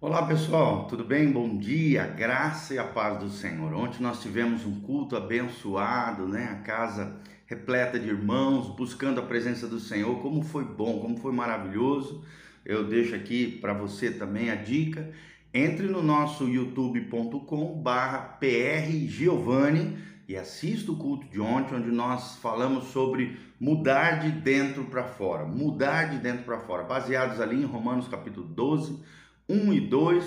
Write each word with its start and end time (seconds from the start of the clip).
Olá 0.00 0.24
pessoal, 0.24 0.86
tudo 0.86 1.02
bem? 1.02 1.28
Bom 1.28 1.58
dia, 1.58 2.06
graça 2.06 2.72
e 2.72 2.78
a 2.78 2.84
paz 2.84 3.18
do 3.18 3.28
Senhor. 3.28 3.74
Ontem 3.74 4.00
nós 4.00 4.22
tivemos 4.22 4.64
um 4.64 4.78
culto 4.78 5.16
abençoado, 5.16 6.28
né? 6.28 6.50
A 6.52 6.62
casa 6.62 7.16
repleta 7.46 7.98
de 7.98 8.06
irmãos, 8.06 8.68
buscando 8.76 9.18
a 9.18 9.24
presença 9.24 9.66
do 9.66 9.80
Senhor. 9.80 10.22
Como 10.22 10.40
foi 10.40 10.64
bom, 10.64 11.00
como 11.00 11.16
foi 11.16 11.32
maravilhoso. 11.32 12.22
Eu 12.64 12.86
deixo 12.86 13.16
aqui 13.16 13.58
para 13.60 13.72
você 13.72 14.08
também 14.12 14.50
a 14.50 14.54
dica. 14.54 15.10
Entre 15.52 15.88
no 15.88 16.00
nosso 16.00 16.48
youtube.com/barra 16.48 18.18
prgiovanni 18.38 19.98
e 20.28 20.36
assista 20.36 20.92
o 20.92 20.96
culto 20.96 21.26
de 21.26 21.40
ontem, 21.40 21.74
onde 21.74 21.90
nós 21.90 22.36
falamos 22.36 22.84
sobre 22.92 23.36
mudar 23.58 24.20
de 24.20 24.30
dentro 24.30 24.84
para 24.84 25.02
fora, 25.02 25.44
mudar 25.44 26.04
de 26.10 26.18
dentro 26.18 26.44
para 26.44 26.60
fora, 26.60 26.84
baseados 26.84 27.40
ali 27.40 27.60
em 27.60 27.66
Romanos 27.66 28.06
capítulo 28.06 28.46
12 28.46 29.02
1 29.48 29.72
e 29.72 29.80
2, 29.80 30.24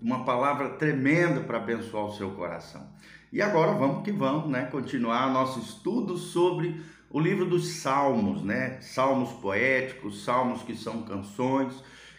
uma 0.00 0.24
palavra 0.24 0.70
tremenda 0.70 1.40
para 1.40 1.58
abençoar 1.58 2.06
o 2.06 2.16
seu 2.16 2.30
coração. 2.30 2.88
E 3.32 3.42
agora 3.42 3.72
vamos 3.72 4.02
que 4.02 4.10
vamos, 4.10 4.50
né, 4.50 4.64
continuar 4.64 5.32
nosso 5.32 5.60
estudo 5.60 6.16
sobre 6.16 6.80
o 7.10 7.20
livro 7.20 7.44
dos 7.44 7.74
Salmos, 7.74 8.42
né? 8.42 8.78
Salmos 8.80 9.32
poéticos, 9.32 10.24
salmos 10.24 10.62
que 10.62 10.74
são 10.74 11.02
canções 11.02 11.74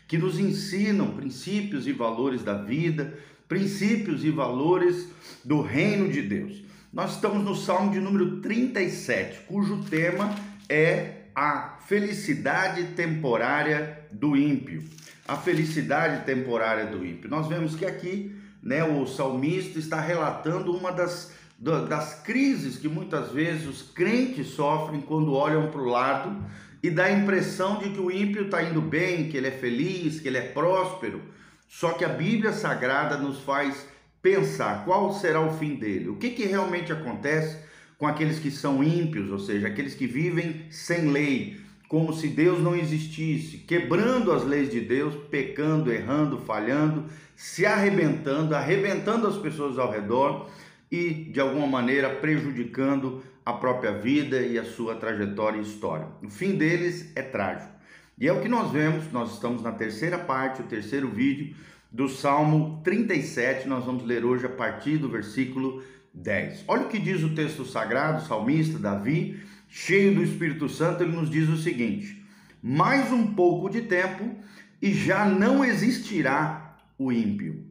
que 0.08 0.18
nos 0.18 0.38
ensinam 0.38 1.16
princípios 1.16 1.88
e 1.88 1.92
valores 1.92 2.44
da 2.44 2.54
vida, 2.54 3.18
princípios 3.48 4.24
e 4.24 4.30
valores 4.30 5.10
do 5.44 5.62
reino 5.62 6.10
de 6.10 6.22
Deus. 6.22 6.64
Nós 6.92 7.16
estamos 7.16 7.44
no 7.44 7.56
Salmo 7.56 7.92
de 7.92 8.00
número 8.00 8.40
37, 8.40 9.48
cujo 9.48 9.84
tema 9.90 10.36
é 10.70 11.24
a 11.34 11.78
felicidade 11.88 12.84
temporária 12.96 14.03
do 14.14 14.36
ímpio 14.36 14.84
a 15.28 15.38
felicidade 15.38 16.26
temporária 16.26 16.86
do 16.86 17.06
ímpio. 17.06 17.30
Nós 17.30 17.48
vemos 17.48 17.76
que 17.76 17.86
aqui, 17.86 18.36
né, 18.62 18.84
o 18.84 19.06
salmista 19.08 19.80
está 19.80 20.00
relatando 20.00 20.76
uma 20.76 20.92
das, 20.92 21.34
das 21.58 22.22
crises 22.22 22.78
que 22.78 22.88
muitas 22.88 23.32
vezes 23.32 23.68
os 23.68 23.82
crentes 23.82 24.48
sofrem 24.48 25.02
quando 25.02 25.34
olham 25.34 25.70
para 25.70 25.82
o 25.82 25.86
lado 25.86 26.44
e 26.82 26.90
dá 26.90 27.06
a 27.06 27.12
impressão 27.12 27.80
de 27.80 27.90
que 27.92 28.00
o 28.00 28.12
ímpio 28.12 28.46
está 28.46 28.62
indo 28.62 28.82
bem, 28.82 29.30
que 29.30 29.38
ele 29.38 29.48
é 29.48 29.52
feliz, 29.52 30.20
que 30.20 30.28
ele 30.28 30.38
é 30.38 30.50
próspero. 30.50 31.22
Só 31.70 31.94
que 31.94 32.04
a 32.04 32.10
Bíblia 32.10 32.52
Sagrada 32.52 33.18
nos 33.18 33.40
faz 33.40 33.88
pensar 34.22 34.84
qual 34.84 35.14
será 35.14 35.42
o 35.42 35.58
fim 35.58 35.76
dele, 35.76 36.10
o 36.10 36.18
que, 36.18 36.30
que 36.30 36.46
realmente 36.46 36.92
acontece 36.92 37.58
com 37.98 38.06
aqueles 38.06 38.40
que 38.40 38.52
são 38.52 38.84
ímpios, 38.84 39.32
ou 39.32 39.40
seja, 39.40 39.68
aqueles 39.68 39.96
que 39.96 40.06
vivem 40.06 40.66
sem 40.70 41.10
lei, 41.10 41.63
como 41.94 42.12
se 42.12 42.28
Deus 42.28 42.60
não 42.60 42.76
existisse, 42.76 43.60
quebrando 43.60 44.32
as 44.32 44.44
leis 44.44 44.72
de 44.72 44.82
Deus, 44.82 45.14
pecando, 45.30 45.94
errando, 45.94 46.40
falhando, 46.40 47.06
se 47.36 47.68
arrebentando, 47.68 48.56
arrebentando 48.56 49.28
as 49.28 49.38
pessoas 49.38 49.78
ao 49.78 49.92
redor 49.92 50.50
e 50.92 51.14
de 51.14 51.40
alguma 51.40 51.68
maneira 51.68 52.10
prejudicando 52.10 53.22
a 53.46 53.54
própria 53.54 53.92
vida 53.92 54.42
e 54.42 54.58
a 54.58 54.64
sua 54.64 54.96
trajetória 54.96 55.60
e 55.60 55.62
história. 55.62 56.08
O 56.24 56.32
fim 56.32 56.56
deles 56.56 57.12
é 57.16 57.22
trágico. 57.22 57.72
E 58.18 58.28
é 58.28 58.34
o 58.34 58.42
que 58.42 58.50
nós 58.50 58.72
vemos, 58.72 59.12
nós 59.12 59.32
estamos 59.32 59.62
na 59.62 59.72
terceira 59.72 60.18
parte, 60.18 60.64
o 60.64 60.66
terceiro 60.66 61.08
vídeo 61.10 61.56
do 61.92 62.10
Salmo 62.10 62.82
37, 62.84 63.68
nós 63.68 63.86
vamos 63.86 64.04
ler 64.04 64.26
hoje 64.26 64.48
a 64.48 64.50
partir 64.50 64.98
do 64.98 65.10
versículo 65.10 65.84
10. 66.12 66.64
Olha 66.68 66.88
o 66.88 66.90
que 66.90 66.98
diz 66.98 67.22
o 67.22 67.36
texto 67.36 67.64
sagrado, 67.64 68.24
o 68.24 68.26
salmista 68.26 68.80
Davi, 68.80 69.53
cheio 69.76 70.14
do 70.14 70.24
Espírito 70.24 70.70
Santo, 70.70 71.02
ele 71.02 71.16
nos 71.16 71.32
diz 71.32 71.50
o 71.50 71.58
seguinte: 71.58 72.24
mais 72.62 73.12
um 73.12 73.34
pouco 73.34 73.68
de 73.72 73.82
tempo 73.82 74.38
e 74.80 74.94
já 74.94 75.26
não 75.26 75.66
existirá 75.66 76.78
o 76.96 77.12
ímpio. 77.12 77.66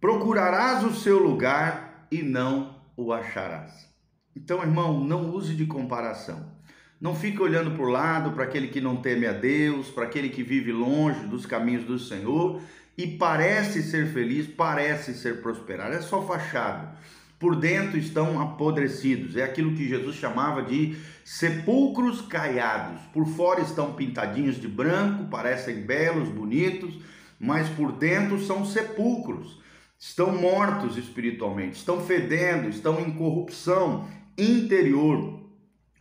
Procurarás 0.00 0.82
o 0.84 0.94
seu 0.94 1.18
lugar 1.18 2.06
e 2.10 2.22
não 2.22 2.80
o 2.96 3.12
acharás. 3.12 3.86
Então, 4.34 4.62
irmão, 4.62 5.04
não 5.04 5.30
use 5.34 5.54
de 5.54 5.66
comparação. 5.66 6.56
Não 6.98 7.14
fique 7.14 7.42
olhando 7.42 7.72
para 7.72 7.84
o 7.84 7.90
lado, 7.90 8.32
para 8.32 8.44
aquele 8.44 8.68
que 8.68 8.80
não 8.80 8.96
teme 8.96 9.26
a 9.26 9.32
Deus, 9.32 9.90
para 9.90 10.04
aquele 10.04 10.30
que 10.30 10.42
vive 10.42 10.72
longe 10.72 11.26
dos 11.26 11.44
caminhos 11.44 11.84
do 11.84 11.98
Senhor 11.98 12.62
e 12.96 13.06
parece 13.06 13.82
ser 13.82 14.06
feliz, 14.06 14.46
parece 14.46 15.12
ser 15.12 15.42
prosperado. 15.42 15.94
É 15.94 16.00
só 16.00 16.26
fachada 16.26 16.96
por 17.38 17.56
dentro 17.56 17.98
estão 17.98 18.40
apodrecidos. 18.40 19.36
É 19.36 19.42
aquilo 19.42 19.74
que 19.74 19.88
Jesus 19.88 20.16
chamava 20.16 20.62
de 20.62 20.96
sepulcros 21.24 22.22
caiados. 22.22 23.00
Por 23.12 23.26
fora 23.26 23.60
estão 23.60 23.92
pintadinhos 23.92 24.60
de 24.60 24.68
branco, 24.68 25.24
parecem 25.24 25.82
belos, 25.82 26.28
bonitos, 26.28 26.98
mas 27.38 27.68
por 27.68 27.92
dentro 27.92 28.40
são 28.40 28.64
sepulcros. 28.64 29.60
Estão 29.98 30.32
mortos 30.32 30.96
espiritualmente, 30.96 31.76
estão 31.76 32.00
fedendo, 32.00 32.68
estão 32.68 33.00
em 33.00 33.12
corrupção 33.12 34.08
interior. 34.36 35.40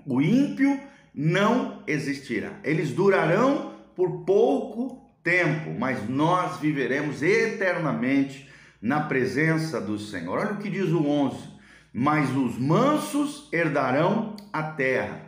O 0.05 0.21
ímpio 0.21 0.79
não 1.13 1.81
existirá. 1.87 2.59
Eles 2.63 2.91
durarão 2.91 3.73
por 3.95 4.25
pouco 4.25 5.01
tempo, 5.23 5.71
mas 5.77 6.07
nós 6.07 6.59
viveremos 6.59 7.23
eternamente 7.23 8.47
na 8.85 8.99
presença 8.99 9.81
do 9.81 9.97
Senhor. 9.97 10.37
Olha 10.37 10.53
o 10.53 10.57
que 10.57 10.69
diz 10.69 10.89
o 10.91 11.03
11: 11.03 11.39
Mas 11.91 12.29
os 12.37 12.55
mansos 12.59 13.49
herdarão 13.51 14.35
a 14.53 14.61
terra 14.61 15.21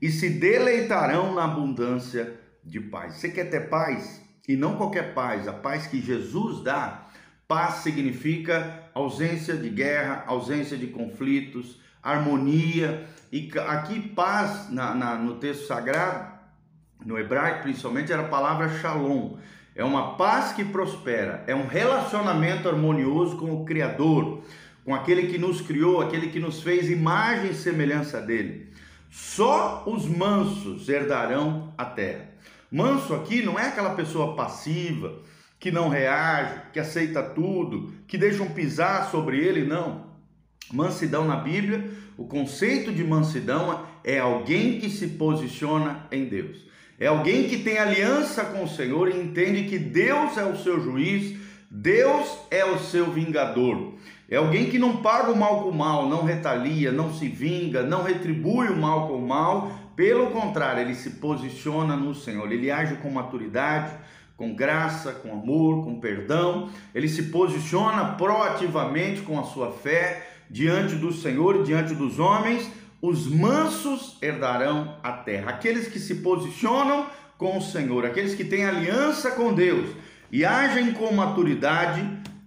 e 0.00 0.10
se 0.10 0.28
deleitarão 0.28 1.34
na 1.34 1.44
abundância 1.44 2.38
de 2.62 2.78
paz. 2.78 3.14
Você 3.14 3.30
quer 3.30 3.48
ter 3.48 3.70
paz? 3.70 4.20
E 4.46 4.56
não 4.56 4.76
qualquer 4.76 5.14
paz, 5.14 5.48
a 5.48 5.54
paz 5.54 5.86
que 5.86 6.02
Jesus 6.02 6.62
dá. 6.62 7.06
Paz 7.46 7.76
significa 7.76 8.90
ausência 8.94 9.56
de 9.56 9.70
guerra, 9.70 10.24
ausência 10.26 10.76
de 10.76 10.88
conflitos, 10.88 11.80
harmonia. 12.02 13.06
E 13.32 13.50
aqui, 13.68 14.06
paz, 14.10 14.68
na, 14.70 14.94
na, 14.94 15.14
no 15.14 15.36
texto 15.36 15.66
sagrado, 15.66 16.30
no 17.06 17.18
hebraico 17.18 17.62
principalmente, 17.62 18.12
era 18.12 18.22
a 18.22 18.28
palavra 18.28 18.68
shalom 18.68 19.38
é 19.78 19.84
uma 19.84 20.16
paz 20.16 20.50
que 20.50 20.64
prospera, 20.64 21.44
é 21.46 21.54
um 21.54 21.68
relacionamento 21.68 22.68
harmonioso 22.68 23.36
com 23.36 23.52
o 23.52 23.64
Criador, 23.64 24.42
com 24.84 24.92
aquele 24.92 25.28
que 25.28 25.38
nos 25.38 25.60
criou, 25.60 26.00
aquele 26.00 26.30
que 26.30 26.40
nos 26.40 26.60
fez 26.60 26.90
imagem 26.90 27.52
e 27.52 27.54
semelhança 27.54 28.20
dele. 28.20 28.72
Só 29.08 29.84
os 29.86 30.04
mansos 30.04 30.88
herdarão 30.88 31.72
a 31.78 31.84
terra. 31.84 32.28
Manso 32.68 33.14
aqui 33.14 33.40
não 33.40 33.56
é 33.56 33.68
aquela 33.68 33.94
pessoa 33.94 34.34
passiva, 34.34 35.22
que 35.60 35.70
não 35.70 35.88
reage, 35.88 36.60
que 36.72 36.80
aceita 36.80 37.22
tudo, 37.22 37.92
que 38.08 38.18
deixam 38.18 38.48
pisar 38.48 39.08
sobre 39.12 39.38
ele, 39.38 39.64
não. 39.64 40.08
Mansidão 40.72 41.24
na 41.24 41.36
Bíblia, 41.36 41.88
o 42.16 42.26
conceito 42.26 42.92
de 42.92 43.04
mansidão 43.04 43.86
é 44.02 44.18
alguém 44.18 44.80
que 44.80 44.90
se 44.90 45.06
posiciona 45.06 46.08
em 46.10 46.24
Deus. 46.24 46.67
É 47.00 47.06
alguém 47.06 47.48
que 47.48 47.58
tem 47.58 47.78
aliança 47.78 48.44
com 48.44 48.64
o 48.64 48.68
Senhor 48.68 49.08
e 49.08 49.16
entende 49.16 49.68
que 49.68 49.78
Deus 49.78 50.36
é 50.36 50.44
o 50.44 50.56
seu 50.56 50.80
juiz, 50.82 51.38
Deus 51.70 52.38
é 52.50 52.64
o 52.64 52.78
seu 52.78 53.12
vingador. 53.12 53.94
É 54.28 54.36
alguém 54.36 54.68
que 54.68 54.80
não 54.80 54.96
paga 54.96 55.30
o 55.30 55.36
mal 55.36 55.62
com 55.62 55.68
o 55.68 55.74
mal, 55.74 56.08
não 56.08 56.24
retalia, 56.24 56.90
não 56.90 57.14
se 57.14 57.28
vinga, 57.28 57.84
não 57.84 58.02
retribui 58.02 58.68
o 58.68 58.76
mal 58.76 59.06
com 59.06 59.14
o 59.14 59.26
mal. 59.26 59.70
Pelo 59.94 60.30
contrário, 60.30 60.82
ele 60.82 60.94
se 60.94 61.10
posiciona 61.10 61.96
no 61.96 62.14
Senhor, 62.14 62.50
ele 62.50 62.70
age 62.70 62.96
com 62.96 63.10
maturidade, 63.10 63.92
com 64.36 64.54
graça, 64.54 65.12
com 65.12 65.32
amor, 65.32 65.84
com 65.84 66.00
perdão. 66.00 66.68
Ele 66.92 67.08
se 67.08 67.24
posiciona 67.24 68.16
proativamente 68.16 69.22
com 69.22 69.38
a 69.38 69.44
sua 69.44 69.70
fé 69.70 70.30
diante 70.50 70.96
do 70.96 71.12
Senhor 71.12 71.62
diante 71.62 71.94
dos 71.94 72.18
homens 72.18 72.68
os 73.00 73.26
mansos 73.26 74.16
herdarão 74.20 74.96
a 75.02 75.12
terra. 75.12 75.50
Aqueles 75.50 75.88
que 75.88 75.98
se 75.98 76.16
posicionam 76.16 77.06
com 77.36 77.56
o 77.56 77.62
Senhor, 77.62 78.04
aqueles 78.04 78.34
que 78.34 78.44
têm 78.44 78.64
aliança 78.64 79.30
com 79.30 79.52
Deus 79.52 79.90
e 80.30 80.44
agem 80.44 80.92
com 80.92 81.12
maturidade, 81.12 82.04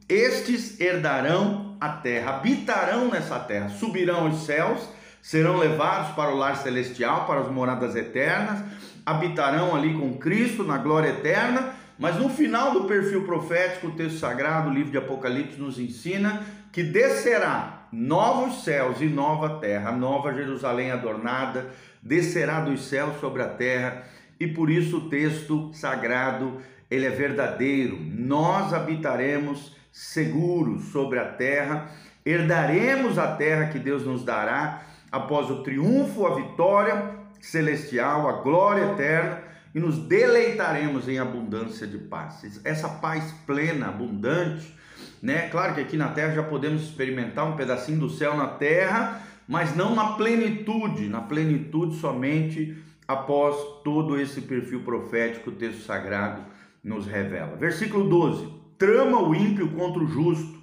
estes 0.08 0.80
herdarão 0.80 1.78
a 1.80 1.90
terra, 1.90 2.36
habitarão 2.36 3.10
nessa 3.10 3.40
terra, 3.40 3.70
subirão 3.70 4.28
aos 4.28 4.46
céus, 4.46 4.88
serão 5.22 5.58
levados 5.58 6.14
para 6.16 6.32
o 6.32 6.38
lar 6.38 6.58
celestial, 6.58 7.26
para 7.26 7.40
as 7.42 7.50
moradas 7.50 7.96
eternas, 7.96 8.62
habitarão 9.06 9.76
ali 9.76 9.94
com 9.94 10.18
Cristo 10.18 10.64
na 10.64 10.78
glória 10.78 11.10
eterna. 11.10 11.76
Mas 11.98 12.16
no 12.16 12.30
final 12.30 12.74
do 12.74 12.86
perfil 12.86 13.26
profético, 13.26 13.88
o 13.88 13.92
texto 13.92 14.18
sagrado, 14.18 14.70
o 14.70 14.74
livro 14.74 14.92
de 14.92 14.98
Apocalipse, 14.98 15.60
nos 15.60 15.78
ensina 15.78 16.44
que 16.72 16.82
descerá 16.82 17.81
novos 17.92 18.64
céus 18.64 19.02
e 19.02 19.06
nova 19.06 19.60
terra, 19.60 19.92
nova 19.92 20.34
Jerusalém 20.34 20.92
adornada, 20.92 21.72
descerá 22.02 22.62
dos 22.62 22.86
céus 22.86 23.20
sobre 23.20 23.42
a 23.42 23.50
terra, 23.50 24.04
e 24.40 24.48
por 24.48 24.70
isso 24.70 24.98
o 24.98 25.10
texto 25.10 25.72
sagrado, 25.74 26.62
ele 26.90 27.06
é 27.06 27.10
verdadeiro. 27.10 27.98
Nós 28.00 28.74
habitaremos 28.74 29.76
seguros 29.92 30.86
sobre 30.86 31.20
a 31.20 31.26
terra, 31.26 31.90
herdaremos 32.26 33.18
a 33.18 33.36
terra 33.36 33.68
que 33.68 33.80
Deus 33.80 34.06
nos 34.06 34.24
dará 34.24 34.84
após 35.12 35.50
o 35.50 35.64
triunfo, 35.64 36.26
a 36.26 36.36
vitória 36.36 37.12
celestial, 37.40 38.30
a 38.30 38.42
glória 38.42 38.94
eterna, 38.94 39.44
e 39.74 39.80
nos 39.80 39.98
deleitaremos 39.98 41.08
em 41.08 41.18
abundância 41.18 41.88
de 41.88 41.98
paz. 41.98 42.60
Essa 42.64 42.90
paz 42.90 43.34
plena, 43.46 43.88
abundante, 43.88 44.76
né? 45.22 45.50
Claro 45.50 45.76
que 45.76 45.82
aqui 45.82 45.98
na 45.98 46.10
terra 46.10 46.34
já 46.34 46.44
podemos 46.44 46.84
experimentar 46.84 47.48
um 47.48 47.56
pedacinho 47.56 48.00
do 48.00 48.10
céu 48.10 48.36
na 48.36 48.48
terra, 48.48 49.22
mas 49.48 49.76
não 49.76 49.96
na 49.96 50.14
plenitude, 50.14 51.08
na 51.08 51.22
plenitude 51.22 51.98
somente 51.98 52.76
após 53.08 53.56
todo 53.84 54.20
esse 54.20 54.42
perfil 54.42 54.82
profético 54.82 55.50
o 55.50 55.54
texto 55.54 55.84
sagrado 55.84 56.42
nos 56.84 57.06
revela. 57.06 57.56
Versículo 57.56 58.10
12: 58.10 58.48
Trama 58.78 59.22
o 59.22 59.36
ímpio 59.36 59.70
contra 59.70 60.02
o 60.02 60.08
justo, 60.08 60.60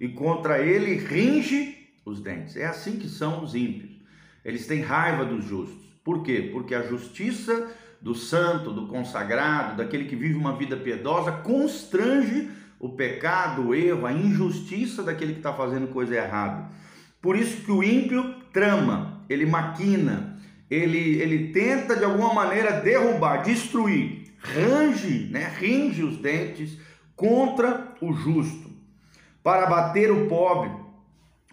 e 0.00 0.08
contra 0.08 0.60
ele 0.60 0.96
ringe 0.96 1.88
os 2.04 2.20
dentes. 2.20 2.56
É 2.56 2.66
assim 2.66 2.98
que 2.98 3.08
são 3.08 3.42
os 3.42 3.54
ímpios. 3.54 3.90
Eles 4.44 4.66
têm 4.66 4.82
raiva 4.82 5.24
dos 5.24 5.44
justos. 5.44 5.82
Por 6.04 6.22
quê? 6.22 6.50
Porque 6.52 6.74
a 6.74 6.82
justiça 6.82 7.72
do 8.02 8.14
santo, 8.14 8.70
do 8.70 8.86
consagrado, 8.86 9.78
daquele 9.78 10.04
que 10.04 10.14
vive 10.14 10.34
uma 10.34 10.54
vida 10.54 10.76
piedosa, 10.76 11.32
constrange 11.32 12.50
o 12.78 12.90
pecado, 12.90 13.68
o 13.68 13.74
erro, 13.74 14.06
a 14.06 14.12
injustiça 14.12 15.02
daquele 15.02 15.32
que 15.32 15.38
está 15.40 15.52
fazendo 15.52 15.88
coisa 15.88 16.14
errada. 16.14 16.70
Por 17.20 17.36
isso 17.36 17.62
que 17.62 17.72
o 17.72 17.82
ímpio 17.82 18.34
trama, 18.52 19.24
ele 19.28 19.46
maquina, 19.46 20.38
ele, 20.70 21.16
ele 21.20 21.52
tenta 21.52 21.96
de 21.96 22.04
alguma 22.04 22.34
maneira 22.34 22.80
derrubar, 22.80 23.42
destruir, 23.42 24.24
range, 24.38 25.28
né, 25.30 25.50
ringe 25.58 26.02
os 26.02 26.18
dentes 26.18 26.78
contra 27.16 27.94
o 28.00 28.12
justo, 28.12 28.70
para 29.42 29.66
bater 29.66 30.10
o 30.10 30.26
pobre. 30.26 30.70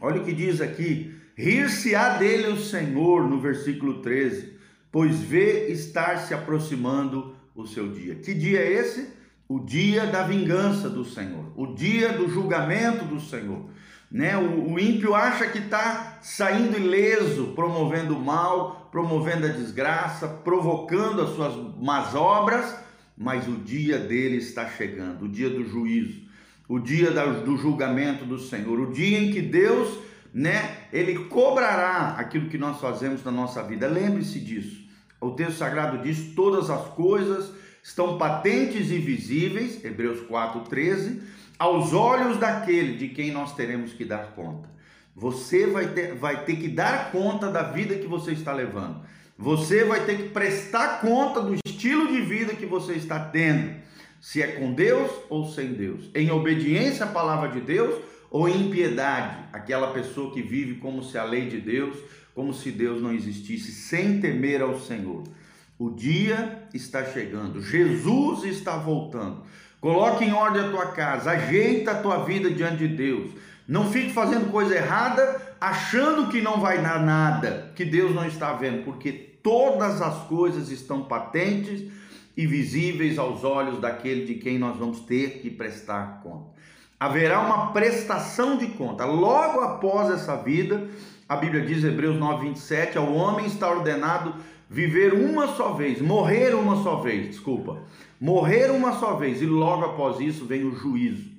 Olha 0.01 0.21
o 0.21 0.25
que 0.25 0.33
diz 0.33 0.59
aqui: 0.59 1.15
rir-se-á 1.35 2.17
dele 2.17 2.47
o 2.47 2.57
Senhor, 2.57 3.29
no 3.29 3.39
versículo 3.39 4.01
13, 4.01 4.57
pois 4.91 5.21
vê 5.21 5.67
estar 5.67 6.17
se 6.17 6.33
aproximando 6.33 7.35
o 7.55 7.65
seu 7.65 7.89
dia. 7.89 8.15
Que 8.15 8.33
dia 8.33 8.59
é 8.59 8.73
esse? 8.73 9.20
O 9.53 9.59
dia 9.59 10.07
da 10.07 10.23
vingança 10.23 10.89
do 10.89 11.03
Senhor, 11.03 11.51
o 11.57 11.75
dia 11.75 12.13
do 12.13 12.29
julgamento 12.29 13.03
do 13.03 13.19
Senhor. 13.19 13.65
Né? 14.09 14.37
O, 14.37 14.71
o 14.71 14.79
ímpio 14.79 15.13
acha 15.13 15.45
que 15.47 15.57
está 15.57 16.19
saindo 16.21 16.79
ileso, 16.79 17.47
promovendo 17.47 18.15
o 18.15 18.23
mal, 18.23 18.87
promovendo 18.89 19.45
a 19.45 19.49
desgraça, 19.49 20.25
provocando 20.25 21.21
as 21.21 21.31
suas 21.31 21.53
más 21.81 22.15
obras, 22.15 22.77
mas 23.17 23.45
o 23.45 23.57
dia 23.57 23.97
dele 23.97 24.37
está 24.37 24.69
chegando, 24.69 25.25
o 25.25 25.29
dia 25.29 25.49
do 25.49 25.65
juízo, 25.65 26.21
o 26.69 26.79
dia 26.79 27.11
do 27.11 27.57
julgamento 27.57 28.23
do 28.23 28.39
Senhor, 28.39 28.79
o 28.79 28.93
dia 28.93 29.19
em 29.19 29.33
que 29.33 29.41
Deus, 29.41 29.99
né, 30.33 30.77
ele 30.93 31.25
cobrará 31.25 32.15
aquilo 32.17 32.47
que 32.47 32.57
nós 32.57 32.79
fazemos 32.79 33.21
na 33.25 33.31
nossa 33.31 33.61
vida. 33.63 33.85
Lembre-se 33.85 34.39
disso. 34.39 34.81
O 35.19 35.31
texto 35.31 35.57
sagrado 35.57 35.97
diz: 35.97 36.33
todas 36.33 36.69
as 36.69 36.87
coisas 36.93 37.51
estão 37.83 38.17
patentes 38.17 38.91
e 38.91 38.97
visíveis, 38.97 39.83
Hebreus 39.83 40.19
4:13, 40.27 41.21
aos 41.57 41.93
olhos 41.93 42.37
daquele 42.37 42.97
de 42.97 43.09
quem 43.09 43.31
nós 43.31 43.55
teremos 43.55 43.93
que 43.93 44.05
dar 44.05 44.33
conta. 44.33 44.69
Você 45.15 45.67
vai 45.67 45.89
ter, 45.89 46.15
vai 46.15 46.45
ter 46.45 46.55
que 46.55 46.67
dar 46.67 47.11
conta 47.11 47.51
da 47.51 47.63
vida 47.63 47.95
que 47.95 48.07
você 48.07 48.31
está 48.31 48.53
levando. 48.53 49.01
Você 49.37 49.83
vai 49.83 50.05
ter 50.05 50.17
que 50.17 50.29
prestar 50.29 51.01
conta 51.01 51.41
do 51.41 51.55
estilo 51.65 52.07
de 52.07 52.21
vida 52.21 52.53
que 52.53 52.65
você 52.65 52.93
está 52.93 53.19
tendo. 53.19 53.75
Se 54.19 54.41
é 54.41 54.47
com 54.47 54.73
Deus 54.73 55.11
ou 55.29 55.47
sem 55.47 55.73
Deus. 55.73 56.09
Em 56.13 56.31
obediência 56.31 57.05
à 57.05 57.09
palavra 57.09 57.49
de 57.49 57.59
Deus 57.59 58.01
ou 58.29 58.47
em 58.47 58.67
impiedade. 58.67 59.45
Aquela 59.51 59.91
pessoa 59.91 60.33
que 60.33 60.41
vive 60.41 60.75
como 60.75 61.03
se 61.03 61.17
a 61.17 61.23
lei 61.23 61.49
de 61.49 61.59
Deus, 61.59 61.97
como 62.33 62.53
se 62.53 62.71
Deus 62.71 63.01
não 63.01 63.13
existisse, 63.13 63.71
sem 63.71 64.21
temer 64.21 64.61
ao 64.61 64.79
Senhor. 64.79 65.23
O 65.81 65.89
dia 65.89 66.61
está 66.75 67.03
chegando, 67.03 67.59
Jesus 67.59 68.43
está 68.43 68.77
voltando. 68.77 69.41
Coloque 69.79 70.23
em 70.23 70.31
ordem 70.31 70.61
a 70.61 70.69
tua 70.69 70.91
casa, 70.91 71.31
ajeita 71.31 71.89
a 71.89 71.99
tua 72.03 72.23
vida 72.23 72.51
diante 72.51 72.87
de 72.87 72.89
Deus. 72.89 73.31
Não 73.67 73.91
fique 73.91 74.13
fazendo 74.13 74.51
coisa 74.51 74.75
errada, 74.75 75.41
achando 75.59 76.29
que 76.29 76.39
não 76.39 76.59
vai 76.59 76.83
dar 76.83 77.03
nada, 77.03 77.71
que 77.75 77.83
Deus 77.83 78.13
não 78.13 78.27
está 78.27 78.53
vendo, 78.53 78.83
porque 78.83 79.11
todas 79.11 80.03
as 80.03 80.27
coisas 80.27 80.69
estão 80.69 81.05
patentes 81.05 81.91
e 82.37 82.45
visíveis 82.45 83.17
aos 83.17 83.43
olhos 83.43 83.79
daquele 83.79 84.25
de 84.25 84.35
quem 84.35 84.59
nós 84.59 84.77
vamos 84.77 84.99
ter 84.99 85.39
que 85.41 85.49
prestar 85.49 86.21
conta. 86.21 86.51
Haverá 86.99 87.39
uma 87.39 87.71
prestação 87.71 88.55
de 88.55 88.67
conta. 88.67 89.03
Logo 89.05 89.61
após 89.61 90.11
essa 90.11 90.35
vida, 90.35 90.87
a 91.27 91.35
Bíblia 91.35 91.65
diz, 91.65 91.83
Hebreus 91.83 92.19
9, 92.19 92.49
27, 92.49 92.99
ao 92.99 93.11
homem 93.11 93.47
está 93.47 93.67
ordenado 93.67 94.35
viver 94.71 95.13
uma 95.13 95.49
só 95.49 95.73
vez, 95.73 96.01
morrer 96.01 96.55
uma 96.55 96.81
só 96.81 97.01
vez, 97.01 97.27
desculpa, 97.27 97.83
morrer 98.17 98.71
uma 98.71 98.93
só 98.93 99.17
vez 99.17 99.41
e 99.41 99.45
logo 99.45 99.83
após 99.83 100.21
isso 100.21 100.45
vem 100.45 100.63
o 100.63 100.73
juízo, 100.73 101.29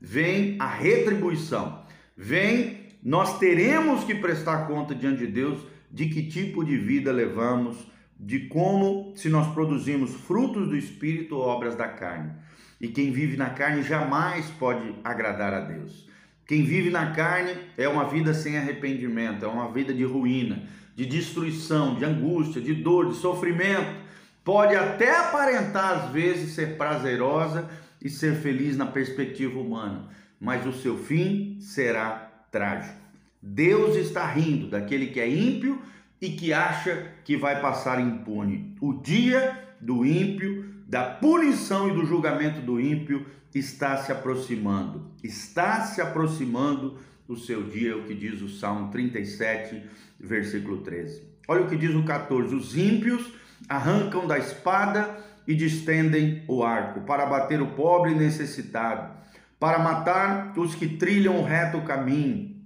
vem 0.00 0.56
a 0.58 0.66
retribuição, 0.66 1.82
vem 2.16 2.78
nós 3.02 3.38
teremos 3.38 4.04
que 4.04 4.14
prestar 4.14 4.66
conta 4.66 4.94
diante 4.94 5.18
de 5.18 5.26
Deus 5.26 5.60
de 5.90 6.08
que 6.08 6.28
tipo 6.28 6.64
de 6.64 6.78
vida 6.78 7.12
levamos, 7.12 7.76
de 8.18 8.48
como 8.48 9.12
se 9.14 9.28
nós 9.28 9.52
produzimos 9.52 10.14
frutos 10.14 10.68
do 10.68 10.76
espírito 10.76 11.36
ou 11.36 11.42
obras 11.42 11.76
da 11.76 11.88
carne. 11.88 12.32
E 12.80 12.88
quem 12.88 13.10
vive 13.12 13.36
na 13.36 13.50
carne 13.50 13.82
jamais 13.82 14.46
pode 14.58 14.94
agradar 15.04 15.52
a 15.52 15.60
Deus. 15.60 16.08
Quem 16.46 16.64
vive 16.64 16.88
na 16.88 17.10
carne 17.10 17.52
é 17.76 17.86
uma 17.86 18.08
vida 18.08 18.32
sem 18.32 18.56
arrependimento, 18.56 19.44
é 19.44 19.48
uma 19.48 19.70
vida 19.70 19.92
de 19.92 20.04
ruína 20.04 20.66
de 20.98 21.06
destruição, 21.06 21.94
de 21.94 22.04
angústia, 22.04 22.60
de 22.60 22.74
dor, 22.74 23.10
de 23.10 23.14
sofrimento. 23.14 24.02
Pode 24.42 24.74
até 24.74 25.16
aparentar 25.16 25.92
às 25.92 26.10
vezes 26.10 26.56
ser 26.56 26.76
prazerosa 26.76 27.70
e 28.02 28.10
ser 28.10 28.34
feliz 28.34 28.76
na 28.76 28.84
perspectiva 28.84 29.60
humana, 29.60 30.08
mas 30.40 30.66
o 30.66 30.72
seu 30.72 30.98
fim 30.98 31.56
será 31.60 32.44
trágico. 32.50 32.98
Deus 33.40 33.94
está 33.94 34.26
rindo 34.26 34.66
daquele 34.66 35.06
que 35.06 35.20
é 35.20 35.28
ímpio 35.28 35.80
e 36.20 36.30
que 36.30 36.52
acha 36.52 37.12
que 37.24 37.36
vai 37.36 37.60
passar 37.60 38.00
impune. 38.00 38.74
O 38.80 38.92
dia 38.92 39.56
do 39.80 40.04
ímpio, 40.04 40.64
da 40.88 41.04
punição 41.04 41.88
e 41.88 41.94
do 41.94 42.04
julgamento 42.04 42.60
do 42.60 42.80
ímpio 42.80 43.24
está 43.54 43.98
se 43.98 44.10
aproximando. 44.10 45.06
Está 45.22 45.82
se 45.82 46.00
aproximando 46.00 46.98
o 47.28 47.36
seu 47.36 47.62
dia, 47.62 47.92
é 47.92 47.94
o 47.94 48.04
que 48.04 48.14
diz 48.14 48.40
o 48.40 48.48
Salmo 48.48 48.90
37, 48.90 49.82
versículo 50.18 50.78
13. 50.78 51.22
Olha 51.46 51.62
o 51.62 51.68
que 51.68 51.76
diz 51.76 51.94
o 51.94 52.02
14: 52.04 52.54
Os 52.54 52.76
ímpios 52.76 53.30
arrancam 53.68 54.26
da 54.26 54.38
espada 54.38 55.18
e 55.46 55.54
distendem 55.54 56.42
o 56.48 56.62
arco, 56.62 57.02
para 57.02 57.26
bater 57.26 57.60
o 57.60 57.68
pobre 57.68 58.12
e 58.12 58.14
necessitado, 58.14 59.14
para 59.60 59.78
matar 59.78 60.52
os 60.58 60.74
que 60.74 60.88
trilham 60.96 61.38
o 61.38 61.44
reto 61.44 61.80
caminho. 61.82 62.56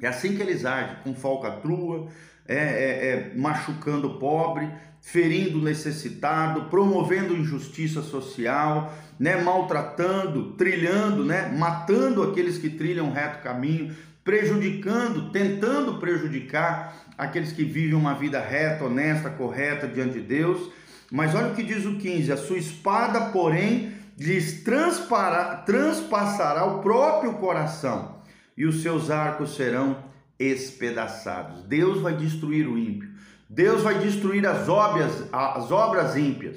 É 0.00 0.08
assim 0.08 0.36
que 0.36 0.42
eles 0.42 0.64
agem, 0.64 0.96
com 1.04 1.14
falcatrua, 1.14 2.08
é, 2.52 2.56
é, 2.56 3.08
é, 3.08 3.32
machucando 3.36 4.08
o 4.08 4.18
pobre, 4.18 4.68
ferindo 5.00 5.58
o 5.58 5.62
necessitado, 5.62 6.66
promovendo 6.66 7.36
injustiça 7.36 8.02
social, 8.02 8.92
né, 9.18 9.42
maltratando, 9.42 10.52
trilhando, 10.52 11.24
né, 11.24 11.52
matando 11.56 12.22
aqueles 12.22 12.58
que 12.58 12.70
trilham 12.70 13.08
o 13.08 13.12
reto 13.12 13.42
caminho, 13.42 13.92
prejudicando, 14.22 15.30
tentando 15.30 15.98
prejudicar 15.98 16.94
aqueles 17.18 17.52
que 17.52 17.64
vivem 17.64 17.94
uma 17.94 18.14
vida 18.14 18.40
reta, 18.40 18.84
honesta, 18.84 19.30
correta 19.30 19.88
diante 19.88 20.14
de 20.14 20.20
Deus. 20.20 20.70
Mas 21.10 21.34
olha 21.34 21.48
o 21.48 21.54
que 21.54 21.62
diz 21.62 21.84
o 21.84 21.96
15: 21.96 22.32
a 22.32 22.36
sua 22.36 22.58
espada, 22.58 23.32
porém, 23.32 23.92
lhes 24.18 24.62
transpassará 24.62 26.64
o 26.64 26.80
próprio 26.80 27.34
coração, 27.34 28.22
e 28.56 28.64
os 28.64 28.82
seus 28.82 29.10
arcos 29.10 29.56
serão 29.56 30.11
espedaçados. 30.42 31.62
Deus 31.64 32.00
vai 32.00 32.16
destruir 32.16 32.66
o 32.66 32.78
ímpio. 32.78 33.10
Deus 33.48 33.82
vai 33.82 33.98
destruir 33.98 34.46
as 34.46 34.68
obras, 34.68 35.28
as 35.32 35.70
obras 35.70 36.16
ímpias. 36.16 36.56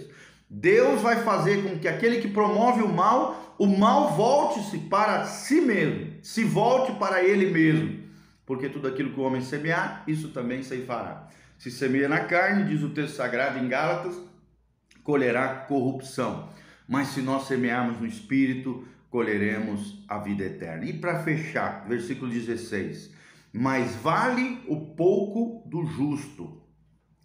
Deus 0.50 1.02
vai 1.02 1.24
fazer 1.24 1.64
com 1.64 1.78
que 1.78 1.88
aquele 1.88 2.22
que 2.22 2.30
promove 2.30 2.82
o 2.82 2.88
mal, 2.88 3.56
o 3.58 3.68
mal 3.68 4.16
volte-se 4.16 4.78
para 4.78 5.26
si 5.26 5.60
mesmo, 5.60 6.14
se 6.22 6.44
volte 6.44 6.94
para 6.94 7.24
ele 7.24 7.52
mesmo. 7.52 8.06
Porque 8.46 8.70
tudo 8.70 8.88
aquilo 8.88 9.12
que 9.12 9.20
o 9.20 9.24
homem 9.24 9.42
semear, 9.42 10.04
isso 10.08 10.30
também 10.30 10.64
ceifará. 10.64 11.28
Se 11.58 11.72
semeia 11.72 12.08
na 12.08 12.22
carne, 12.22 12.70
diz 12.70 12.84
o 12.84 12.90
texto 12.90 13.16
sagrado 13.16 13.58
em 13.60 13.68
Gálatas, 13.68 14.16
colherá 15.04 15.48
corrupção. 15.68 16.50
Mas 16.88 17.10
se 17.10 17.22
nós 17.22 17.48
semearmos 17.48 18.00
no 18.00 18.06
espírito, 18.06 18.88
colheremos 19.10 20.04
a 20.08 20.20
vida 20.20 20.44
eterna. 20.44 20.86
E 20.86 20.94
para 20.94 21.24
fechar, 21.24 21.86
versículo 21.88 22.30
16: 22.30 23.15
Mas 23.58 23.96
vale 23.96 24.60
o 24.68 24.76
pouco 24.98 25.66
do 25.70 25.86
justo, 25.86 26.62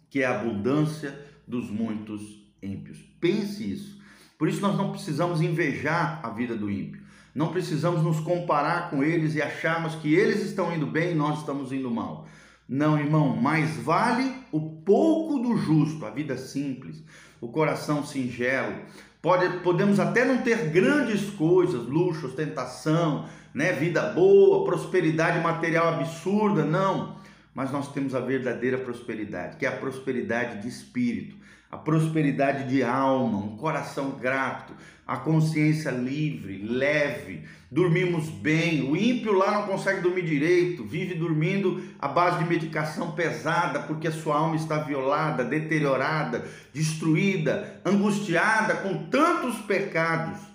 que 0.09 0.21
é 0.21 0.25
a 0.25 0.39
abundância 0.39 1.13
dos 1.45 1.69
muitos 1.69 2.21
ímpios. 2.63 2.99
Pense 3.19 3.69
isso. 3.69 4.01
Por 4.37 4.47
isso 4.47 4.61
nós 4.61 4.77
não 4.77 4.91
precisamos 4.91 5.41
invejar 5.41 6.21
a 6.23 6.29
vida 6.29 6.55
do 6.55 6.71
ímpio. 6.71 7.01
Não 7.35 7.51
precisamos 7.51 8.01
nos 8.01 8.21
comparar 8.21 8.89
com 8.89 9.03
eles 9.03 9.35
e 9.35 9.41
acharmos 9.41 9.95
que 9.95 10.13
eles 10.13 10.41
estão 10.41 10.73
indo 10.73 10.87
bem 10.87 11.11
e 11.11 11.15
nós 11.15 11.39
estamos 11.39 11.73
indo 11.73 11.91
mal. 11.91 12.25
Não, 12.67 12.97
irmão, 12.97 13.35
mais 13.35 13.75
vale 13.75 14.33
o 14.53 14.77
pouco 14.85 15.37
do 15.37 15.57
justo, 15.57 16.05
a 16.05 16.11
vida 16.11 16.37
simples, 16.37 17.03
o 17.41 17.49
coração 17.49 18.05
singelo. 18.05 18.77
Pode, 19.21 19.59
podemos 19.59 19.99
até 19.99 20.23
não 20.23 20.41
ter 20.41 20.69
grandes 20.69 21.29
coisas, 21.31 21.85
luxo, 21.85 22.27
ostentação, 22.27 23.27
né, 23.53 23.73
vida 23.73 24.01
boa, 24.11 24.65
prosperidade 24.65 25.39
material 25.39 25.95
absurda, 25.95 26.63
não. 26.63 27.15
Mas 27.53 27.71
nós 27.71 27.91
temos 27.91 28.15
a 28.15 28.19
verdadeira 28.19 28.77
prosperidade, 28.77 29.57
que 29.57 29.65
é 29.65 29.69
a 29.69 29.73
prosperidade 29.73 30.61
de 30.61 30.69
espírito, 30.69 31.35
a 31.69 31.77
prosperidade 31.77 32.69
de 32.69 32.81
alma, 32.81 33.37
um 33.37 33.57
coração 33.57 34.11
grato, 34.11 34.73
a 35.05 35.17
consciência 35.17 35.91
livre, 35.91 36.65
leve, 36.65 37.43
dormimos 37.69 38.29
bem. 38.29 38.89
O 38.89 38.95
ímpio 38.95 39.33
lá 39.33 39.51
não 39.51 39.67
consegue 39.67 40.01
dormir 40.01 40.23
direito, 40.23 40.85
vive 40.85 41.15
dormindo 41.15 41.83
à 41.99 42.07
base 42.07 42.39
de 42.39 42.49
medicação 42.49 43.11
pesada, 43.11 43.79
porque 43.81 44.07
a 44.07 44.11
sua 44.11 44.37
alma 44.37 44.55
está 44.55 44.79
violada, 44.79 45.43
deteriorada, 45.43 46.45
destruída, 46.73 47.81
angustiada 47.85 48.75
com 48.75 49.05
tantos 49.09 49.57
pecados. 49.59 50.50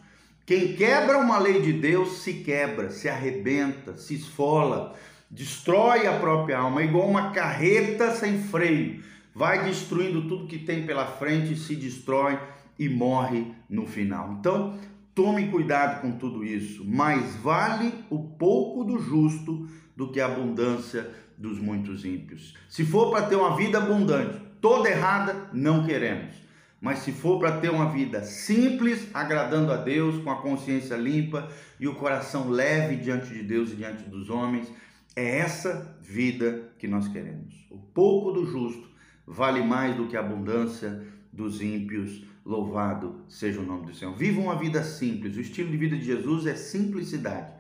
Quem 0.47 0.75
quebra 0.75 1.19
uma 1.19 1.39
lei 1.39 1.61
de 1.61 1.73
Deus 1.73 2.23
se 2.23 2.35
quebra, 2.35 2.89
se 2.89 3.09
arrebenta, 3.09 3.97
se 3.97 4.15
esfola, 4.15 4.95
destrói 5.29 6.07
a 6.07 6.19
própria 6.19 6.59
alma, 6.59 6.81
é 6.81 6.85
igual 6.85 7.09
uma 7.09 7.33
carreta 7.33 8.15
sem 8.15 8.41
freio 8.41 9.05
vai 9.37 9.65
destruindo 9.65 10.27
tudo 10.27 10.47
que 10.47 10.59
tem 10.59 10.87
pela 10.87 11.05
frente, 11.05 11.57
se 11.57 11.77
destrói 11.77 12.39
e 12.79 12.89
morre 12.89 13.53
no 13.69 13.87
final. 13.87 14.33
Então, 14.41 14.79
tome 15.15 15.49
cuidado 15.49 16.01
com 16.01 16.13
tudo 16.13 16.43
isso. 16.43 16.83
Mais 16.87 17.37
vale 17.37 17.93
o 18.09 18.19
pouco 18.19 18.83
do 18.83 18.99
justo 18.99 19.69
do 19.95 20.11
que 20.11 20.23
a 20.23 20.27
abundância 20.27 21.11
dos 21.37 21.59
muitos 21.59 22.03
ímpios. 22.03 22.55
Se 22.67 22.83
for 22.83 23.11
para 23.11 23.27
ter 23.27 23.37
uma 23.37 23.55
vida 23.55 23.77
abundante, 23.77 24.41
toda 24.59 24.89
errada, 24.89 25.51
não 25.53 25.85
queremos. 25.85 26.35
Mas 26.81 27.01
se 27.01 27.13
for 27.13 27.39
para 27.39 27.59
ter 27.59 27.71
uma 27.71 27.91
vida 27.91 28.23
simples, 28.23 29.09
agradando 29.15 29.73
a 29.73 29.77
Deus, 29.77 30.23
com 30.23 30.31
a 30.31 30.43
consciência 30.43 30.95
limpa 30.97 31.49
e 31.81 31.89
o 31.89 31.95
coração 31.95 32.49
leve 32.49 32.97
diante 32.97 33.33
de 33.33 33.43
Deus 33.43 33.73
e 33.73 33.77
diante 33.77 34.05
dos 34.05 34.29
homens, 34.29 34.71
é 35.15 35.39
essa 35.39 35.97
vida 36.03 36.71
que 36.79 36.87
nós 36.87 37.09
queremos. 37.09 37.55
O 37.71 37.79
pouco 37.79 38.31
do 38.33 38.45
justo 38.45 38.89
vale 39.27 39.63
mais 39.63 39.97
do 39.97 40.07
que 40.07 40.17
a 40.17 40.21
abundância 40.21 41.03
dos 41.33 41.63
ímpios. 41.63 42.25
Louvado 42.45 43.25
seja 43.27 43.59
o 43.59 43.67
nome 43.67 43.87
do 43.87 43.95
Senhor. 43.95 44.15
Viva 44.15 44.41
uma 44.41 44.57
vida 44.57 44.85
simples. 44.85 45.37
O 45.37 45.41
estilo 45.41 45.71
de 45.71 45.77
vida 45.77 45.97
de 45.97 46.05
Jesus 46.05 46.47
é 46.47 46.55
simplicidade. 46.55 47.56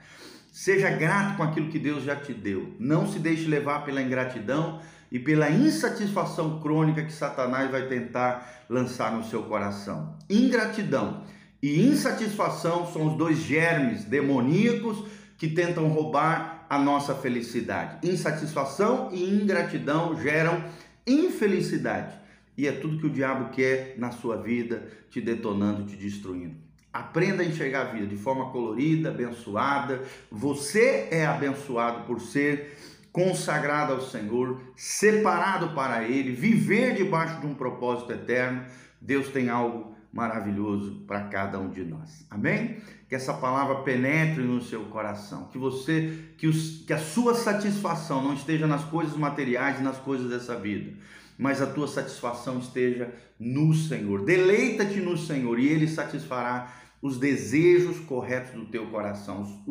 Seja 0.57 0.89
grato 0.89 1.37
com 1.37 1.43
aquilo 1.43 1.69
que 1.69 1.79
Deus 1.79 2.03
já 2.03 2.17
te 2.17 2.33
deu. 2.33 2.75
Não 2.81 3.07
se 3.07 3.19
deixe 3.19 3.47
levar 3.47 3.85
pela 3.85 4.01
ingratidão 4.01 4.81
e 5.13 5.19
pela 5.19 5.51
insatisfação 5.51 6.61
crônica 6.61 7.05
que 7.05 7.13
Satanás 7.13 7.71
vai 7.71 7.87
tentar 7.89 8.65
lançar 8.67 9.13
no 9.13 9.23
seu 9.23 9.43
coração. 9.43 10.17
Ingratidão 10.31 11.25
e 11.63 11.87
insatisfação 11.87 12.91
são 12.91 13.09
os 13.09 13.19
dois 13.19 13.37
germes 13.37 14.05
demoníacos 14.05 15.05
que 15.37 15.47
tentam 15.47 15.89
roubar 15.89 16.65
a 16.71 16.79
nossa 16.79 17.15
felicidade. 17.15 18.09
Insatisfação 18.09 19.11
e 19.13 19.29
ingratidão 19.29 20.19
geram 20.19 20.65
infelicidade. 21.07 22.17
E 22.57 22.67
é 22.67 22.73
tudo 22.73 22.97
que 22.99 23.07
o 23.07 23.13
diabo 23.13 23.51
quer 23.51 23.95
na 23.99 24.11
sua 24.11 24.39
vida, 24.39 24.89
te 25.11 25.21
detonando, 25.21 25.85
te 25.85 25.97
destruindo. 25.97 26.57
Aprenda 26.97 27.43
a 27.43 27.47
enxergar 27.47 27.83
a 27.83 27.93
vida 27.93 28.07
de 28.07 28.17
forma 28.17 28.51
colorida, 28.51 29.11
abençoada. 29.11 30.03
Você 30.31 31.09
é 31.11 31.27
abençoado 31.27 32.05
por 32.05 32.19
ser 32.23 32.75
consagrado 33.13 33.93
ao 33.93 34.01
Senhor, 34.01 34.61
separado 34.75 35.75
para 35.75 36.05
Ele, 36.05 36.33
viver 36.33 36.95
debaixo 36.95 37.39
de 37.41 37.47
um 37.47 37.55
propósito 37.55 38.13
eterno. 38.13 38.65
Deus 38.99 39.29
tem 39.29 39.51
algo 39.51 39.95
maravilhoso 40.11 41.03
para 41.07 41.25
cada 41.25 41.59
um 41.59 41.69
de 41.69 41.85
nós. 41.85 42.27
Amém? 42.31 42.79
Que 43.11 43.15
essa 43.15 43.35
palavra 43.35 43.83
penetre 43.83 44.43
no 44.43 44.63
seu 44.63 44.85
coração, 44.85 45.49
que 45.53 45.59
você, 45.59 46.19
que, 46.39 46.47
os, 46.47 46.83
que 46.87 46.95
a 46.95 46.99
sua 46.99 47.35
satisfação 47.35 48.25
não 48.25 48.33
esteja 48.33 48.67
nas 48.67 48.85
coisas 48.85 49.15
materiais 49.15 49.81
e 49.81 49.83
nas 49.83 49.99
coisas 49.99 50.31
dessa 50.31 50.59
vida, 50.59 50.95
mas 51.37 51.61
a 51.61 51.67
tua 51.67 51.87
satisfação 51.87 52.59
esteja 52.59 53.13
no 53.39 53.75
Senhor. 53.75 54.25
Deleita-te 54.25 55.01
no 55.01 55.19
Senhor 55.19 55.59
e 55.59 55.69
Ele 55.69 55.87
satisfará 55.87 56.86
os 57.01 57.19
desejos 57.19 57.99
corretos 58.01 58.53
do 58.53 58.67
teu 58.67 58.87
coração. 58.87 59.63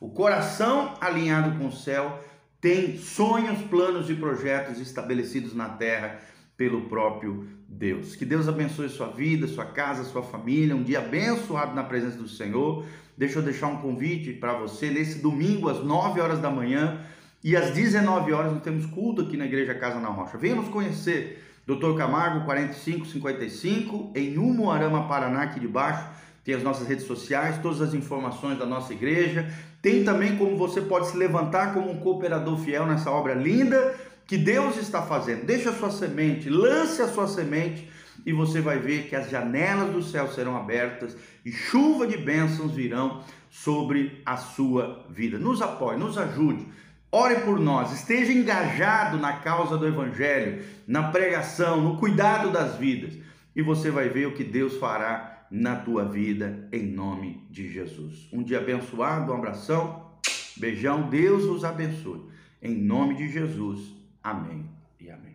O, 0.00 0.08
coração 0.10 0.94
alinhado 1.00 1.58
com 1.58 1.68
o 1.68 1.72
céu 1.72 2.22
tem 2.60 2.96
sonhos, 2.96 3.60
planos 3.62 4.08
e 4.08 4.14
projetos 4.14 4.80
estabelecidos 4.80 5.54
na 5.54 5.68
terra 5.68 6.20
pelo 6.56 6.82
próprio 6.88 7.48
Deus. 7.68 8.14
Que 8.14 8.24
Deus 8.24 8.48
abençoe 8.48 8.88
sua 8.88 9.08
vida, 9.08 9.46
sua 9.46 9.66
casa, 9.66 10.04
sua 10.04 10.22
família. 10.22 10.76
Um 10.76 10.82
dia 10.82 11.00
abençoado 11.00 11.74
na 11.74 11.82
presença 11.82 12.16
do 12.16 12.28
Senhor. 12.28 12.84
Deixa 13.16 13.38
eu 13.38 13.42
deixar 13.42 13.68
um 13.68 13.78
convite 13.78 14.32
para 14.32 14.54
você 14.54 14.90
nesse 14.90 15.20
domingo 15.20 15.68
às 15.68 15.84
9 15.84 16.20
horas 16.20 16.40
da 16.40 16.50
manhã 16.50 17.04
e 17.42 17.54
às 17.56 17.72
19 17.72 18.32
horas 18.32 18.52
nós 18.52 18.62
temos 18.62 18.86
culto 18.86 19.22
aqui 19.22 19.36
na 19.36 19.44
Igreja 19.44 19.74
Casa 19.74 20.00
na 20.00 20.08
Rocha. 20.08 20.38
Venha 20.38 20.56
nos 20.56 20.68
conhecer. 20.68 21.44
Doutor 21.66 21.96
Camargo 21.96 22.44
4555 22.44 24.12
em 24.14 24.36
Umuarama, 24.38 25.06
Paraná, 25.06 25.42
aqui 25.42 25.60
de 25.60 25.68
baixo. 25.68 26.08
Tem 26.44 26.54
as 26.54 26.62
nossas 26.62 26.86
redes 26.86 27.06
sociais, 27.06 27.58
todas 27.62 27.80
as 27.80 27.94
informações 27.94 28.58
da 28.58 28.66
nossa 28.66 28.92
igreja. 28.92 29.50
Tem 29.80 30.04
também 30.04 30.36
como 30.36 30.56
você 30.56 30.80
pode 30.80 31.08
se 31.08 31.16
levantar 31.16 31.72
como 31.72 31.90
um 31.90 31.98
cooperador 31.98 32.58
fiel 32.58 32.86
nessa 32.86 33.10
obra 33.10 33.32
linda 33.32 33.94
que 34.26 34.36
Deus 34.36 34.76
está 34.76 35.02
fazendo. 35.02 35.46
Deixe 35.46 35.68
a 35.68 35.72
sua 35.72 35.90
semente, 35.90 36.50
lance 36.50 37.00
a 37.00 37.08
sua 37.08 37.26
semente 37.26 37.88
e 38.26 38.32
você 38.32 38.60
vai 38.60 38.78
ver 38.78 39.08
que 39.08 39.16
as 39.16 39.30
janelas 39.30 39.90
do 39.90 40.02
céu 40.02 40.28
serão 40.28 40.56
abertas 40.56 41.16
e 41.44 41.50
chuva 41.50 42.06
de 42.06 42.16
bênçãos 42.16 42.72
virão 42.72 43.22
sobre 43.50 44.22
a 44.24 44.36
sua 44.36 45.06
vida. 45.10 45.38
Nos 45.38 45.62
apoie, 45.62 45.96
nos 45.96 46.18
ajude. 46.18 46.66
Ore 47.10 47.36
por 47.36 47.60
nós, 47.60 47.92
esteja 47.92 48.32
engajado 48.32 49.18
na 49.18 49.34
causa 49.34 49.76
do 49.76 49.86
Evangelho, 49.86 50.64
na 50.86 51.10
pregação, 51.10 51.80
no 51.80 51.96
cuidado 51.96 52.50
das 52.50 52.76
vidas, 52.76 53.14
e 53.54 53.62
você 53.62 53.88
vai 53.88 54.08
ver 54.08 54.26
o 54.26 54.34
que 54.34 54.42
Deus 54.42 54.76
fará 54.78 55.33
na 55.54 55.76
tua 55.76 56.04
vida, 56.04 56.68
em 56.72 56.84
nome 56.84 57.46
de 57.48 57.72
Jesus. 57.72 58.28
Um 58.32 58.42
dia 58.42 58.58
abençoado, 58.58 59.30
um 59.30 59.36
abração, 59.36 60.10
beijão, 60.56 61.08
Deus 61.08 61.44
os 61.44 61.64
abençoe, 61.64 62.22
em 62.60 62.74
nome 62.74 63.14
de 63.14 63.28
Jesus. 63.28 63.94
Amém 64.20 64.68
e 64.98 65.08
amém. 65.08 65.33